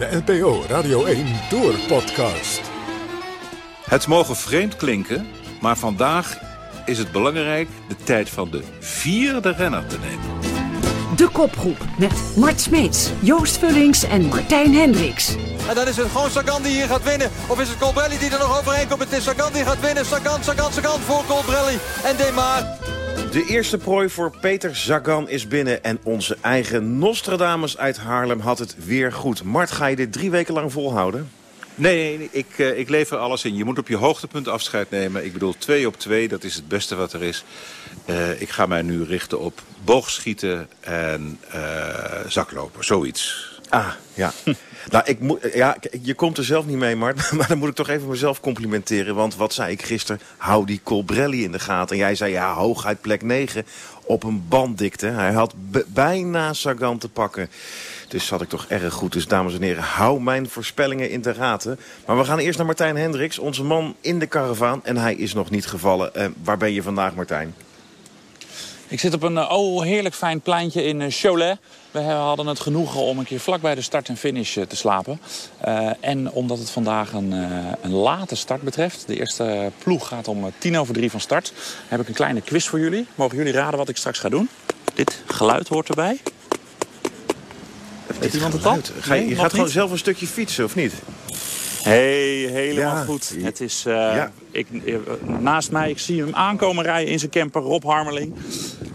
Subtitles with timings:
[0.00, 2.60] De NPO Radio 1 Door Podcast.
[3.84, 5.26] Het mogen vreemd klinken,
[5.60, 6.38] maar vandaag
[6.84, 10.40] is het belangrijk de tijd van de vierde renner te nemen.
[11.16, 15.36] De kopgroep met Mart Smeets, Joost Vullings en Martijn Hendricks.
[15.68, 17.30] En dan is het gewoon Sagan die hier gaat winnen.
[17.46, 19.00] Of is het Colbrelli die er nog overheen komt?
[19.00, 20.06] Het is Sagan die gaat winnen.
[20.06, 22.62] Sagan, Sagan, Sagan voor Colbrelli en Demar.
[23.30, 25.84] De eerste prooi voor Peter Sagan is binnen.
[25.84, 29.42] En onze eigen Nostradamus uit Haarlem had het weer goed.
[29.42, 31.30] Mart, ga je dit drie weken lang volhouden?
[31.74, 33.54] Nee, ik, uh, ik lever alles in.
[33.54, 35.24] Je moet op je hoogtepunt afscheid nemen.
[35.24, 37.44] Ik bedoel, twee op twee, dat is het beste wat er is.
[38.06, 43.49] Uh, ik ga mij nu richten op boogschieten en uh, zaklopen, zoiets.
[43.70, 44.32] Ah, ja.
[44.90, 47.30] nou, ik moet, ja, je komt er zelf niet mee, Mart.
[47.32, 49.14] Maar dan moet ik toch even mezelf complimenteren.
[49.14, 50.20] Want wat zei ik gisteren?
[50.36, 51.96] Hou die Colbrelli in de gaten.
[51.96, 53.66] En jij zei, ja, hooguit plek 9
[54.02, 55.06] op een banddikte.
[55.06, 55.54] Hij had
[55.86, 57.50] bijna Sagan te pakken.
[58.08, 59.12] Dus zat ik toch erg goed.
[59.12, 61.78] Dus dames en heren, hou mijn voorspellingen in de gaten.
[62.06, 64.84] Maar we gaan eerst naar Martijn Hendricks, onze man in de karavaan.
[64.84, 66.10] En hij is nog niet gevallen.
[66.16, 67.54] Uh, waar ben je vandaag, Martijn?
[68.88, 71.58] Ik zit op een oh, heerlijk fijn pleintje in Cholet.
[71.90, 75.20] We hadden het genoegen om een keer vlak bij de start en finish te slapen.
[75.66, 79.06] Uh, en omdat het vandaag een, uh, een late start betreft...
[79.06, 81.52] de eerste ploeg gaat om tien over drie van start...
[81.88, 83.06] heb ik een kleine quiz voor jullie.
[83.14, 84.48] Mogen jullie raden wat ik straks ga doen?
[84.94, 86.20] Dit geluid hoort erbij.
[88.18, 88.78] Weet iemand het al?
[89.00, 90.92] Ga je, je gaat gewoon zelf een stukje fietsen, of niet?
[91.82, 93.04] Hey, helemaal ja.
[93.04, 93.34] goed.
[93.42, 94.32] Het is, uh, ja.
[94.50, 94.66] ik,
[95.26, 98.34] naast mij, ik zie hem aankomen rijden in zijn camper, Rob Harmeling.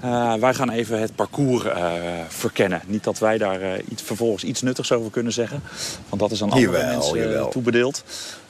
[0.05, 1.93] Uh, wij gaan even het parcours uh,
[2.27, 2.81] verkennen.
[2.85, 5.63] Niet dat wij daar iets, vervolgens iets nuttigs over kunnen zeggen.
[6.09, 7.49] Want dat is aan andere jawel, mensen jawel.
[7.49, 8.03] toebedeeld.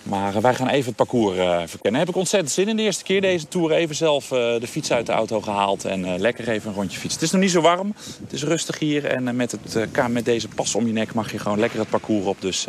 [0.04, 2.00] Maar wij gaan even het parcours verkennen.
[2.00, 3.72] Heb ik ontzettend zin in de eerste keer deze tour.
[3.72, 7.20] Even zelf de fiets uit de auto gehaald en lekker even een rondje fietsen.
[7.20, 7.96] Het is nog niet zo warm.
[8.22, 9.06] Het is rustig hier.
[9.06, 12.26] En met, het, met deze pas om je nek mag je gewoon lekker het parcours
[12.26, 12.42] op.
[12.42, 12.66] Dus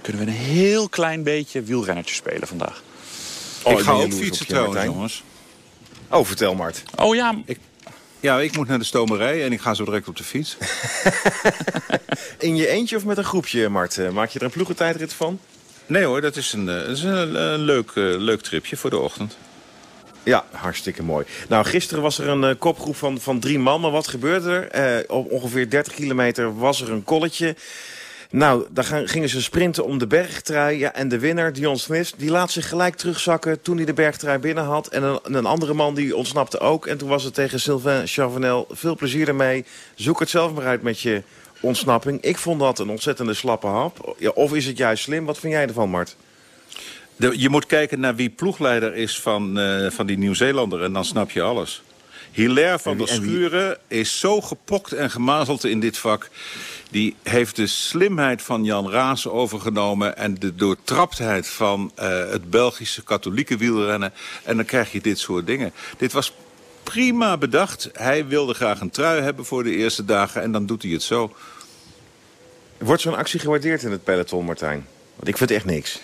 [0.00, 2.82] kunnen we een heel klein beetje wielrennertje spelen vandaag.
[3.62, 5.22] Oh, ik ga ook fietsen trouwens, jongens.
[6.10, 6.82] Oh, vertel Mart.
[6.96, 7.34] Oh ja.
[7.44, 7.58] Ik,
[8.24, 10.56] ja, ik moet naar de stomerij en ik ga zo direct op de fiets.
[12.38, 14.12] In je eentje of met een groepje, Mart?
[14.12, 15.38] Maak je er een ploegentijdrit van?
[15.86, 18.98] Nee hoor, dat is een, dat is een, een leuk, uh, leuk tripje voor de
[18.98, 19.36] ochtend.
[20.22, 21.26] Ja, hartstikke mooi.
[21.48, 23.80] Nou, gisteren was er een uh, kopgroep van, van drie man.
[23.80, 25.00] Maar wat gebeurde er?
[25.00, 27.56] Uh, op ongeveer 30 kilometer was er een kolletje.
[28.30, 30.78] Nou, daar gingen ze sprinten om de bergtrui.
[30.78, 34.38] Ja, en de winnaar, Dion Smith, die laat zich gelijk terugzakken toen hij de bergtrui
[34.38, 34.86] binnen had.
[34.86, 36.86] En een, een andere man die ontsnapte ook.
[36.86, 38.66] En toen was het tegen Sylvain Chavanel.
[38.70, 39.64] Veel plezier ermee.
[39.94, 41.22] Zoek het zelf maar uit met je
[41.60, 42.22] ontsnapping.
[42.22, 44.14] Ik vond dat een ontzettende slappe hap.
[44.18, 45.24] Ja, of is het juist slim?
[45.24, 46.16] Wat vind jij ervan, Mart?
[47.16, 50.82] De, je moet kijken naar wie ploegleider is van, uh, van die Nieuw-Zeelander.
[50.82, 51.82] En dan snap je alles.
[52.32, 56.30] Hilaire van der Schuren is zo gepokt en gemazeld in dit vak.
[56.94, 60.16] Die heeft de slimheid van Jan Raas overgenomen...
[60.16, 64.12] en de doortraptheid van uh, het Belgische katholieke wielrennen.
[64.44, 65.72] En dan krijg je dit soort dingen.
[65.98, 66.34] Dit was
[66.82, 67.90] prima bedacht.
[67.92, 70.42] Hij wilde graag een trui hebben voor de eerste dagen...
[70.42, 71.34] en dan doet hij het zo.
[72.78, 74.86] Wordt zo'n actie gewaardeerd in het peloton, Martijn?
[75.16, 76.00] Want ik vind echt niks.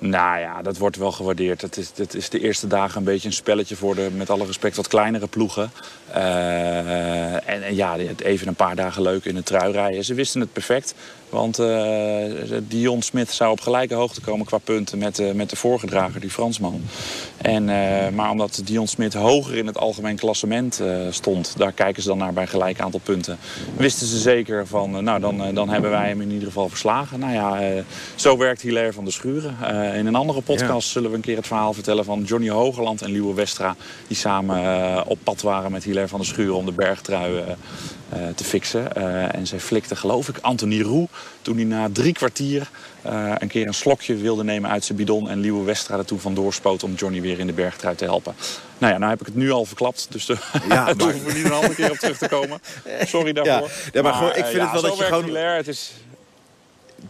[0.00, 1.60] Nou ja, dat wordt wel gewaardeerd.
[1.60, 4.46] Het is, het is de eerste dagen een beetje een spelletje voor de, met alle
[4.46, 5.70] respect, wat kleinere ploegen.
[6.14, 10.04] Uh, en, en, ja, even een paar dagen leuk in de trui rijden.
[10.04, 10.94] Ze wisten het perfect.
[11.28, 11.68] Want uh,
[12.68, 16.82] Dion Smith zou op gelijke hoogte komen qua punten met, met de voorgedrager, die Fransman.
[17.36, 22.08] En, uh, maar omdat Dion Smith hoger in het algemeen klassement stond, daar kijken ze
[22.08, 23.38] dan naar bij gelijk aantal punten,
[23.76, 27.18] wisten ze zeker van, nou dan, dan hebben wij hem in ieder geval verslagen.
[27.18, 27.82] Nou ja,
[28.14, 29.56] zo werkt Hilaire van de Schuren.
[29.94, 30.92] In een andere podcast ja.
[30.92, 35.06] zullen we een keer het verhaal vertellen van Johnny Hogerland en Liewe Westra, die samen
[35.06, 37.44] op pad waren met Hilaire van de Schuren om de bergtrui
[38.14, 38.94] uh, te fixen.
[39.32, 41.12] En zij flikte, geloof ik, Anthony Roux
[41.42, 42.70] toen hij na drie kwartier
[43.06, 45.30] uh, een keer een slokje wilde nemen uit zijn bidon...
[45.30, 48.34] en Liewe Westra er toen vandoor spoot om Johnny weer in de bergtrui te helpen.
[48.78, 50.36] Nou ja, nou heb ik het nu al verklapt, dus de,
[50.68, 52.60] ja, daar hoeven we niet een andere keer op terug te komen.
[53.04, 53.68] Sorry daarvoor.
[53.68, 55.34] Ja, ja maar, maar gewoon, ik vind het wel dat je gewoon...
[55.34, 55.92] Het is,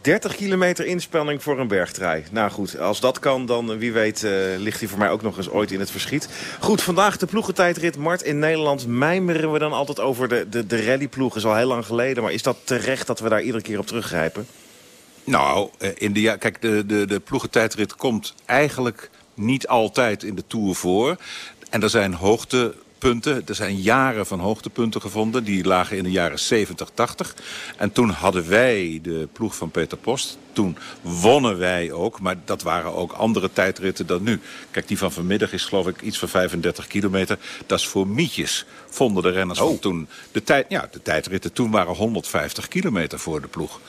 [0.00, 2.24] 30 kilometer inspanning voor een bergtrui.
[2.30, 5.36] Nou goed, als dat kan, dan wie weet uh, ligt hij voor mij ook nog
[5.36, 6.28] eens ooit in het verschiet.
[6.60, 8.86] Goed, vandaag de ploegentijdrit Mart in Nederland.
[8.86, 11.36] Mijmeren we dan altijd over de, de, de rallyploeg.
[11.36, 12.22] is al heel lang geleden.
[12.22, 14.46] Maar is dat terecht dat we daar iedere keer op teruggrijpen?
[15.24, 20.74] Nou, in de, kijk, de, de, de ploegentijdrit komt eigenlijk niet altijd in de Tour
[20.74, 21.16] voor.
[21.70, 23.42] En er zijn hoogte punten.
[23.46, 25.44] Er zijn jaren van hoogtepunten gevonden.
[25.44, 27.34] Die lagen in de jaren 70, 80.
[27.76, 30.38] En toen hadden wij de ploeg van Peter Post.
[30.52, 34.40] Toen wonnen wij ook, maar dat waren ook andere tijdritten dan nu.
[34.70, 37.38] Kijk, die van vanmiddag is geloof ik iets van 35 kilometer.
[37.66, 39.80] Dat is voor mietjes, vonden de renners van Oh.
[39.80, 40.08] toen.
[40.32, 43.80] De, tijd, ja, de tijdritten toen waren 150 kilometer voor de ploeg.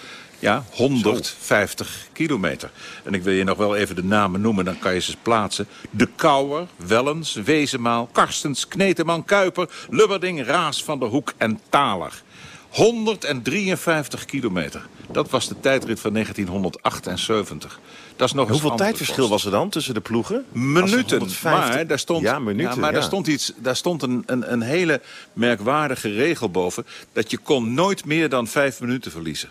[0.41, 2.71] Ja, 150 kilometer.
[3.03, 5.67] En ik wil je nog wel even de namen noemen, dan kan je ze plaatsen.
[5.91, 9.69] De Kouwer, Wellens, Wezenmaal, Karstens, Kneteman, Kuiper...
[9.89, 12.21] Lubberding, Raas van der Hoek en Taler.
[12.69, 14.87] 153 kilometer.
[15.11, 17.79] Dat was de tijdrit van 1978.
[18.15, 20.45] Dat is nog Hoeveel tijdverschil was er dan tussen de ploegen?
[20.51, 21.17] Minuten.
[21.17, 22.79] 150 Maar daar stond, Ja, minuten.
[22.79, 25.01] maar daar stond, iets, daar stond een, een, een hele
[25.33, 26.85] merkwaardige regel boven.
[27.13, 29.49] Dat je kon nooit meer dan vijf minuten verliezen.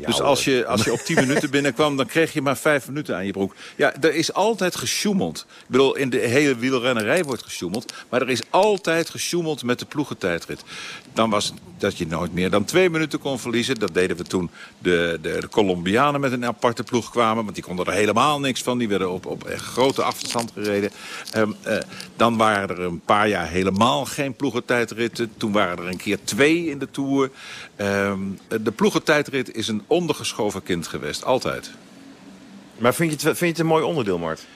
[0.00, 2.88] Ja, dus als je, als je op 10 minuten binnenkwam, dan kreeg je maar 5
[2.88, 3.54] minuten aan je broek.
[3.76, 5.46] Ja, er is altijd gesjoemeld.
[5.48, 7.92] Ik bedoel, in de hele wielrennerij wordt gesjoemeld.
[8.08, 10.64] Maar er is altijd gesjoemeld met de ploegentijdrit.
[11.12, 13.74] Dan was dat je nooit meer dan 2 minuten kon verliezen.
[13.74, 17.42] Dat deden we toen de, de, de Colombianen met een aparte ploeg kwamen.
[17.42, 18.78] Want die konden er helemaal niks van.
[18.78, 20.90] Die werden op, op grote afstand gereden.
[21.30, 21.78] Ehm, eh,
[22.16, 25.32] dan waren er een paar jaar helemaal geen ploegentijdritten.
[25.36, 27.30] Toen waren er een keer twee in de Tour.
[27.76, 28.20] Ehm,
[28.62, 31.24] de ploegentijdrit is een ondergeschoven kind geweest.
[31.24, 31.70] Altijd.
[32.78, 34.46] Maar vind je, het, vind je het een mooi onderdeel, Mart?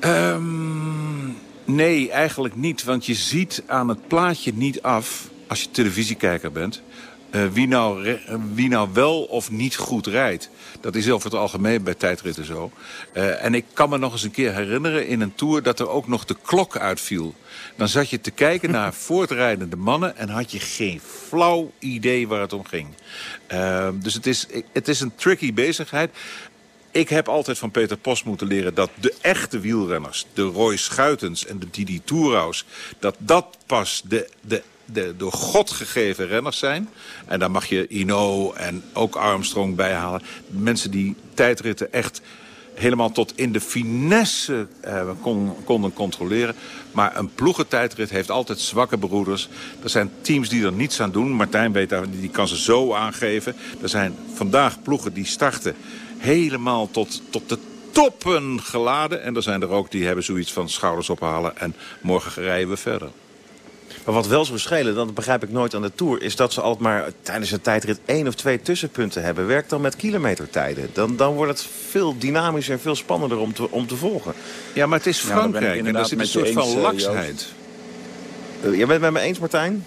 [0.00, 1.26] Ehm,
[1.64, 2.84] nee, eigenlijk niet.
[2.84, 6.82] Want je ziet aan het plaatje niet af, als je televisiekijker bent...
[7.30, 10.50] eh, wie, nou eh, wie nou wel of niet goed rijdt.
[10.80, 12.70] Dat is over het algemeen bij tijdritten zo.
[13.12, 15.62] Eh, en ik kan me nog eens een keer herinneren in een tour...
[15.62, 17.34] dat er ook nog de klok uitviel.
[17.76, 20.16] Dan zat je te kijken naar voortrijdende mannen...
[20.16, 22.88] en had je geen flauw idee waar het om ging.
[23.46, 26.10] Ehm, dus het is, het is een tricky bezigheid.
[26.96, 30.26] Ik heb altijd van Peter Post moeten leren dat de echte wielrenners...
[30.32, 32.02] de Roy Schuitens en de Didi
[32.98, 36.88] dat dat pas de, de, de door God gegeven renners zijn.
[37.26, 40.22] En daar mag je Ino en ook Armstrong bij halen.
[40.46, 42.20] Mensen die tijdritten echt
[42.74, 46.54] helemaal tot in de finesse eh, kon, konden controleren.
[46.92, 49.48] Maar een ploegentijdrit heeft altijd zwakke broeders.
[49.82, 51.32] Er zijn teams die er niets aan doen.
[51.32, 53.56] Martijn weet daar, die kan ze zo aangeven.
[53.82, 55.76] Er zijn vandaag ploegen die starten
[56.18, 57.58] helemaal tot, tot de
[57.90, 59.22] toppen geladen.
[59.22, 62.76] En er zijn er ook die hebben zoiets van schouders ophalen en morgen rijden we
[62.76, 63.10] verder.
[64.04, 66.22] Maar wat wel zou schelen, dat begrijp ik nooit aan de Tour...
[66.22, 69.46] is dat ze altijd maar tijdens een tijdrit één of twee tussenpunten hebben.
[69.46, 70.90] Werk dan met kilometertijden.
[70.92, 74.34] Dan, dan wordt het veel dynamischer en veel spannender om te, om te volgen.
[74.72, 76.80] Ja, maar het is Ja, daar Frankrijk en inderdaad zit een soort van eens, eh,
[76.80, 77.46] laksheid.
[78.64, 79.84] Uh, jij bent het met me eens, Martijn?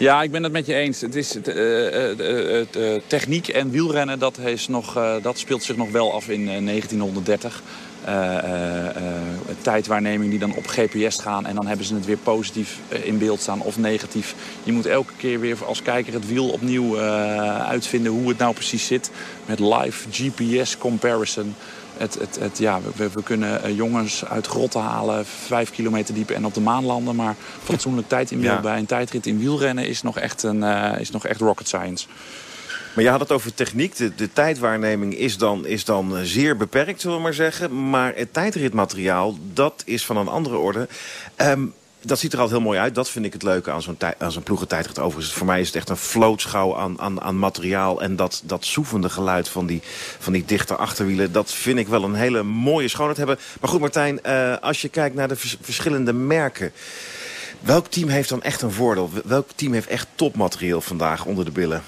[0.00, 1.00] Ja, ik ben het met je eens.
[1.00, 6.28] Het is, eh, techniek en wielrennen, dat, is nog, dat speelt zich nog wel af
[6.28, 7.62] in eh, 1930.
[8.04, 9.02] Eh, eh, eh,
[9.62, 13.40] tijdwaarneming die dan op GPS gaan en dan hebben ze het weer positief in beeld
[13.40, 14.34] staan of negatief.
[14.62, 18.86] Je moet elke keer weer als kijker het wiel opnieuw uitvinden hoe het nou precies
[18.86, 19.10] zit.
[19.46, 21.54] Met live GPS comparison.
[22.00, 26.30] Het, het, het, ja, we, we kunnen eh, jongens uit grotten halen, vijf kilometer diep
[26.30, 27.16] en op de maan landen.
[27.16, 28.60] Maar fatsoenlijk tijd in Ja.
[28.60, 32.06] bij een tijdrit in wielrennen is nog echt, een, eh, is nog echt rocket science.
[32.94, 33.96] Maar je had het over techniek.
[33.96, 37.90] De, de tijdwaarneming is dan, is dan eh, zeer beperkt, zullen we maar zeggen.
[37.90, 40.88] Maar het tijdritmateriaal, dat is van een andere orde.
[41.36, 41.66] Ehm,
[42.02, 42.94] dat ziet er altijd heel mooi uit.
[42.94, 43.98] Dat vind ik het leuke aan zo'n
[44.28, 44.98] zo'n ploegentijdrit.
[44.98, 48.02] Overigens, voor mij is het echt een vlootschouw aan, aan, aan materiaal.
[48.02, 49.82] En dat, dat soevende geluid van die,
[50.18, 51.32] van die dichte achterwielen...
[51.32, 53.38] dat vind ik wel een hele mooie schoonheid hebben.
[53.60, 56.72] Maar goed, Martijn, eh, als je kijkt naar de vers- verschillende merken...
[57.60, 59.10] Welk team heeft dan echt een voordeel?
[59.24, 61.82] Welk team heeft echt topmateriaal vandaag onder de billen?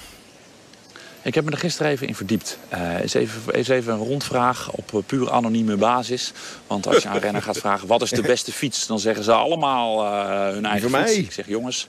[1.22, 2.58] Ik heb me er gisteren even in verdiept.
[2.68, 6.32] Eh is, even, is even een rondvraag op eh, puur anonieme basis.
[6.66, 8.86] Want als je aan renner gaat vragen wat is de beste fiets...
[8.86, 11.12] dan zeggen ze allemaal eh, hun eigen voor fiets.
[11.12, 11.22] mij.
[11.22, 11.86] Ik zeg jongens,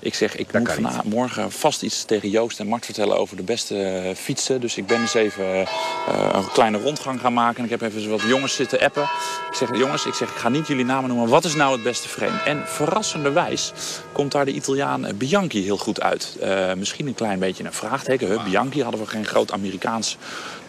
[0.00, 3.18] ik, zeg, ik moet kan vanavond, morgen vast iets tegen Joost en Mart vertellen...
[3.18, 4.60] over de beste fietsen.
[4.60, 5.66] Dus ik ben eens even eh,
[6.32, 7.58] een kleine rondgang gaan maken.
[7.58, 9.02] En ik heb even zo wat jongens zitten appen.
[9.50, 11.28] Ik zeg jongens, ik, zeg, ik ga niet jullie namen noemen.
[11.28, 12.38] Wat is nou het beste frame?
[12.44, 13.72] En verrassenderwijs
[14.12, 16.36] komt daar de Italiaan Bianchi heel goed uit.
[16.40, 18.28] Eh, misschien een klein beetje een vraagteken.
[18.28, 18.44] Huh?
[18.44, 20.16] Bianchi hadden we geen groot Amerikaans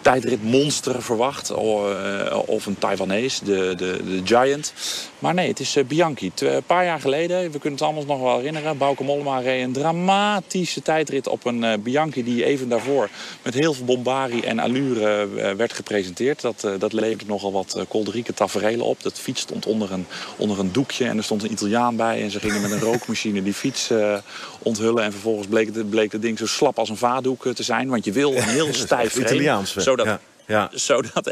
[0.01, 1.49] tijdritmonster verwacht.
[1.49, 4.73] Eh, Of een Taiwanese, de, de, de Giant.
[5.19, 6.31] Maar nee, het is eh, Bianchi.
[6.33, 8.77] Tw- Een paar jaar geleden, we kunnen het allemaal nog wel herinneren...
[8.77, 12.23] Bauke Mollema reed een dramatische tijdrit op een eh, Bianchi...
[12.23, 13.09] die even daarvoor
[13.43, 16.41] met heel veel bombari en allure eh, werd gepresenteerd.
[16.41, 19.03] Dat, eh, dat leverde nogal wat eh, kolderieke taferelen op.
[19.03, 20.05] Dat fiets stond onder een,
[20.37, 22.21] onder een doekje en er stond een Italiaan bij...
[22.21, 24.17] en ze gingen met een rookmachine die fiets eh,
[24.59, 25.03] onthullen.
[25.03, 27.89] En vervolgens bleek het, bleek het ding zo slap als een vaatdoek eh, te zijn.
[27.89, 29.25] Want je wil een heel stijf frame.
[29.25, 29.75] Italiaans?
[29.75, 30.19] Zodat, Ja.
[30.47, 30.69] Ja.
[30.73, 31.27] Zodat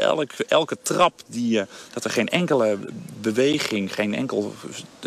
[0.48, 2.78] elke, trap, die, dat er geen enkele
[3.20, 4.54] beweging, geen enkel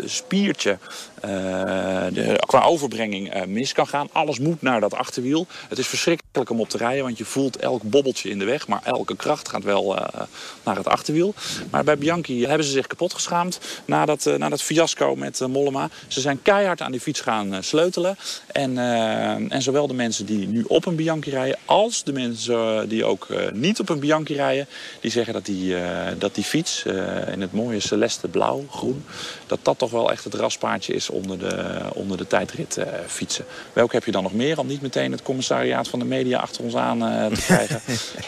[0.04, 0.78] spiertje
[1.20, 4.08] de, qua overbrenging mis kan gaan.
[4.12, 5.46] Alles moet naar dat achterwiel.
[5.68, 8.68] Het is verschrikkelijk om op te rijden, want je voelt elk bobbeltje in de weg.
[8.68, 9.94] Maar elke kracht gaat wel
[10.64, 11.34] naar het achterwiel.
[11.70, 15.88] Maar bij Bianchi hebben ze zich kapot geschaamd na dat, dat fiasco met Mollema.
[16.08, 18.16] Ze zijn keihard aan die fiets gaan sleutelen.
[18.46, 18.78] En,
[19.48, 21.58] en zowel de mensen die nu op een Bianchi rijden...
[21.64, 24.66] als de mensen die ook niet op een Bianchi rijden...
[25.00, 25.74] die zeggen dat die,
[26.18, 26.84] dat die fiets
[27.32, 29.04] in het mooie celeste blauw, groen...
[29.46, 33.44] dat dat toch wel echt het raspaardje is onder de, onder de tijdritfietsen.
[33.72, 36.64] Welke heb je dan nog meer om niet meteen het commissariaat van de media achter
[36.64, 36.98] ons aan
[37.34, 37.80] te krijgen?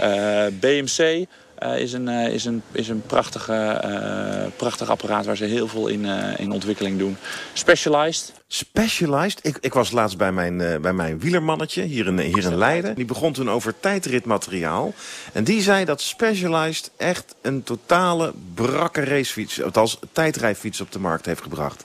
[0.60, 1.26] BMC...
[1.62, 5.68] Uh, is een, uh, is een, is een prachtige, uh, prachtig apparaat waar ze heel
[5.68, 6.04] veel in,
[6.36, 7.16] in ontwikkeling doen.
[7.52, 8.32] Specialized.
[8.46, 9.38] Specialized?
[9.42, 12.94] Ik, ik was laatst bij mijn, bij mijn wielermannetje hier in, hier in Leiden.
[12.94, 14.94] Die begon toen over tijdritmateriaal.
[15.32, 19.62] En die zei dat Specialized echt een totale brakke racefiets...
[19.62, 21.84] althans tijdrijfiets op de markt heeft gebracht.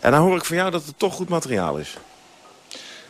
[0.00, 1.96] En dan hoor ik van jou dat het toch goed materiaal is.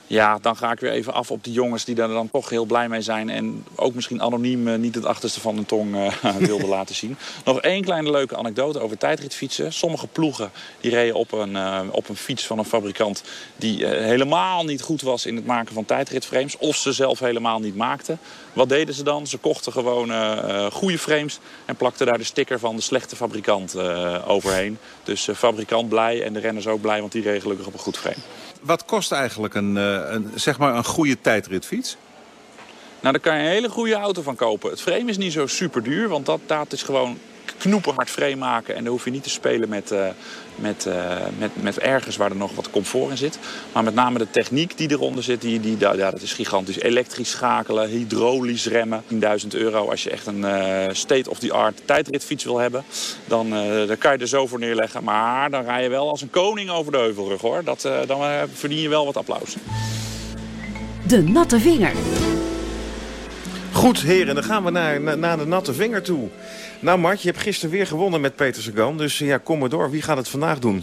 [0.09, 2.65] Ja, dan ga ik weer even af op die jongens die daar dan toch heel
[2.65, 3.31] blij mee zijn.
[3.31, 7.17] En ook misschien anoniem uh, niet het achterste van hun tong uh, wilden laten zien.
[7.45, 9.73] Nog één kleine leuke anekdote over tijdritfietsen.
[9.73, 13.23] Sommige ploegen die reden op een, uh, op een fiets van een fabrikant...
[13.57, 16.59] die helemaal niet goed was in het maken van tijdritframes.
[16.59, 18.19] Of ze zelf helemaal niet maakten.
[18.53, 19.27] Wat deden ze dan?
[19.27, 20.11] Ze kochten gewoon
[20.73, 21.39] goede frames...
[21.65, 23.77] en plakten daar de sticker van de slechte fabrikant
[24.27, 24.79] overheen.
[25.05, 27.01] Dus fabrikant blij en de renners ook blij...
[27.01, 28.23] want die reden gelukkig op een goed frame
[28.67, 31.97] wat kost eigenlijk een, een, zeg maar een goede tijdritfiets?
[33.01, 34.71] Nou, daar kan je een hele goede auto van kopen.
[34.71, 37.19] Het frame is niet zo super duur, want dat, dat is gewoon
[37.59, 38.75] knoepenhard frame maken.
[38.75, 40.07] En dan hoef je niet te spelen met, uh,
[40.55, 43.39] met, uh, met, met ergens waar er nog wat comfort in zit.
[43.73, 46.79] Maar met name de techniek die eronder zit, die, die, ja, dat is gigantisch.
[46.79, 49.03] Elektrisch schakelen, hydraulisch remmen.
[49.13, 52.85] 10.000 euro als je echt een uh, state-of-the-art tijdritfiets wil hebben.
[53.25, 53.51] Dan,
[53.87, 55.05] dan kan je er zo voor neerleggen.
[55.05, 57.65] Maar dan rij je wel als een koning over de heuvelrug hoor.
[57.65, 59.57] Dat, dan verdien je wel wat applaus.
[61.07, 61.93] De natte vinger.
[63.77, 66.29] Goed, heren, dan gaan we naar, naar de natte vinger toe.
[66.81, 68.97] Nou, Mart, je hebt gisteren weer gewonnen met Peter Sagan.
[68.99, 69.91] Dus ja, kom maar door.
[69.91, 70.83] Wie gaat het vandaag doen?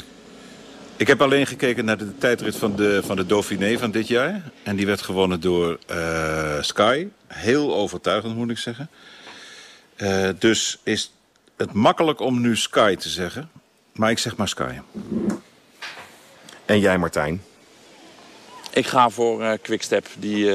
[0.97, 4.51] Ik heb alleen gekeken naar de tijdrit van de, van de Dauphiné van dit jaar.
[4.63, 7.07] En die werd gewonnen door uh, Sky.
[7.27, 8.89] Heel overtuigend, moet ik zeggen.
[9.97, 11.12] Uh, dus is
[11.57, 13.50] het makkelijk om nu Sky te zeggen.
[13.93, 14.73] Maar ik zeg maar Sky.
[16.65, 17.43] En jij, Martijn?
[18.71, 20.07] Ik ga voor uh, Quickstep.
[20.17, 20.45] Die,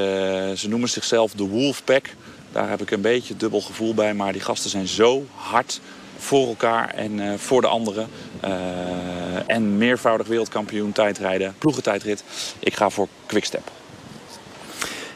[0.56, 2.10] ze noemen zichzelf de Wolfpack.
[2.52, 4.14] Daar heb ik een beetje dubbel gevoel bij.
[4.14, 5.80] Maar die gasten zijn zo hard
[6.18, 8.08] voor elkaar en uh, voor de anderen.
[8.44, 8.50] Uh,
[9.46, 12.24] en meervoudig wereldkampioen tijdrijden, ploegentijdrit.
[12.58, 13.70] Ik ga voor Quickstep.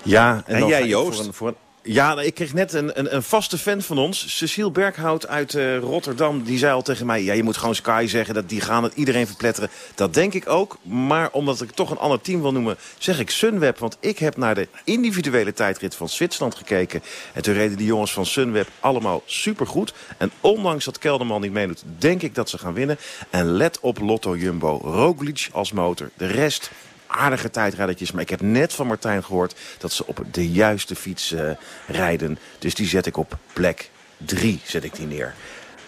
[0.02, 1.16] Ja, en, en jij Joost?
[1.16, 4.36] Voor een, voor een, ja, ik kreeg net een, een, een, vaste fan van ons,
[4.36, 6.42] Cecile Berghout uit uh, Rotterdam.
[6.42, 8.94] Die zei al tegen mij, ja, je moet gewoon Sky zeggen, dat die gaan het
[8.94, 9.70] iedereen verpletteren.
[9.94, 13.30] Dat denk ik ook, maar omdat ik toch een ander team wil noemen, zeg ik
[13.30, 13.78] Sunweb.
[13.78, 17.02] Want ik heb naar de individuele tijdrit van Zwitserland gekeken.
[17.32, 19.94] En toen reden die jongens van Sunweb allemaal supergoed.
[20.16, 22.98] En ondanks dat Kelderman niet meedoet, denk ik dat ze gaan winnen.
[23.30, 26.10] En let op Lotto Jumbo, Roglic als motor.
[26.16, 26.70] De rest
[27.12, 28.12] aardige tijdrijdertjes.
[28.12, 31.50] Maar ik heb net van Martijn gehoord dat ze op de juiste fiets uh,
[31.87, 32.38] rijden.
[32.59, 35.35] Dus die zet ik op plek 3, zet ik die neer.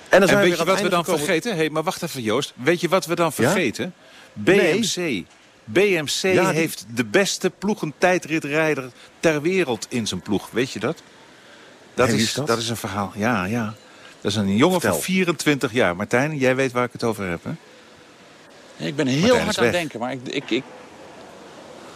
[0.09, 1.25] En, dan en weet je wat we dan gekomen...
[1.25, 1.57] vergeten?
[1.57, 2.53] Hey, maar wacht even Joost.
[2.57, 3.85] Weet je wat we dan vergeten?
[3.85, 4.43] Ja?
[4.43, 4.97] BMC.
[4.97, 5.27] Nee.
[5.65, 6.59] BMC ja, die...
[6.59, 8.91] heeft de beste ploegentijdritrijder
[9.21, 10.51] ter wereld in zijn ploeg.
[10.51, 11.03] Weet je dat?
[11.95, 12.47] Dat, is, dat?
[12.47, 12.59] dat?
[12.59, 13.13] is een verhaal.
[13.15, 13.75] Ja, ja.
[14.21, 14.99] Dat is een jongen Vertel.
[14.99, 15.97] van 24 jaar.
[15.97, 17.51] Martijn, jij weet waar ik het over heb, hè?
[18.87, 20.63] Ik ben heel Martijn hard aan het denken, maar ik, ik, ik,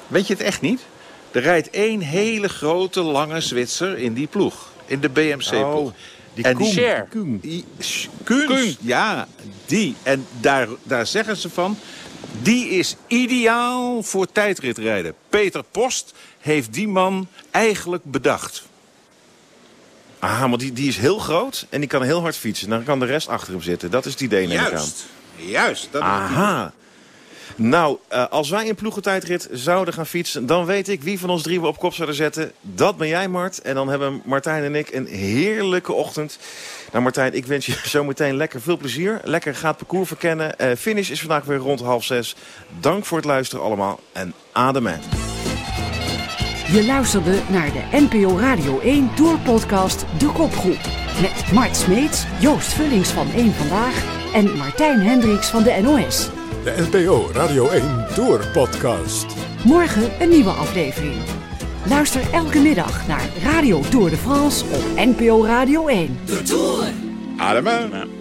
[0.09, 0.81] Weet je het echt niet?
[1.31, 4.69] Er rijdt één hele grote, lange Zwitser in die ploeg.
[4.87, 5.75] In de BMC-ploeg.
[5.75, 5.93] Oh,
[6.35, 7.39] die en Koen.
[7.43, 7.65] Die.
[8.81, 9.29] Ja,
[9.67, 9.95] die.
[10.03, 11.79] En daar, daar zeggen ze van...
[12.43, 15.15] Die is ideaal voor tijdritrijden.
[15.29, 18.63] Peter Post heeft die man eigenlijk bedacht.
[20.19, 22.69] Ah, maar die, die is heel groot en die kan heel hard fietsen.
[22.69, 23.91] Dan kan de rest achter hem zitten.
[23.91, 24.71] Dat is het idee, neem ik aan.
[24.71, 25.07] Juist.
[25.37, 25.89] Juist.
[25.91, 26.73] Dat Aha.
[27.57, 30.47] Nou, uh, als wij in ploegentijdrit zouden gaan fietsen...
[30.47, 32.53] dan weet ik wie van ons drie we op kop zouden zetten.
[32.61, 33.63] Dat ben jij, Mart.
[33.63, 36.39] En dan hebben Martijn en ik een heerlijke ochtend.
[36.93, 39.21] Nou, Martijn, ik wens je zo meteen lekker veel plezier.
[39.25, 40.55] Lekker gaat parcours verkennen.
[40.61, 42.37] Uh, finish is vandaag weer rond half zes.
[42.81, 45.01] Dank voor het luisteren allemaal en ademen.
[46.73, 50.79] Je luisterde naar de NPO Radio 1 Tourpodcast De Kopgroep.
[51.21, 56.38] Met Mart Smeets, Joost Vullings van 1 Vandaag en Martijn Hendricks van de NOS.
[56.65, 59.27] De NPO Radio 1 Tour Podcast.
[59.65, 61.17] Morgen een nieuwe aflevering.
[61.89, 66.19] Luister elke middag naar Radio Tour de France op NPO Radio 1.
[67.37, 68.18] Adema.